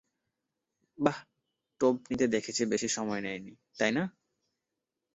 বাহ, 0.97 1.17
টোপ 1.81 1.95
নিতে 2.09 2.25
দেখছি 2.27 2.63
বেশি 2.65 2.87
সময় 2.87 3.21
নেয়নি, 3.21 3.53
তাই 3.77 3.91
না? 3.91 4.03